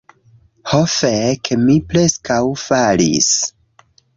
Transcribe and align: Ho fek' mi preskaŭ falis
Ho 0.69 0.79
fek' 0.95 1.51
mi 1.67 1.75
preskaŭ 1.91 2.41
falis 2.65 3.31